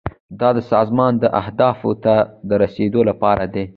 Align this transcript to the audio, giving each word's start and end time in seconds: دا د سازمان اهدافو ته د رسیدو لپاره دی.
دا 0.39 0.49
د 0.57 0.59
سازمان 0.71 1.13
اهدافو 1.41 1.91
ته 2.03 2.15
د 2.49 2.51
رسیدو 2.63 3.01
لپاره 3.09 3.43
دی. 3.53 3.65